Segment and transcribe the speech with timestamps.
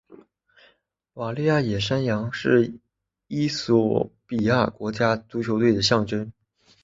[1.13, 2.79] 瓦利亚野山羊是
[3.27, 6.33] 衣索比亚国家足球队的象征。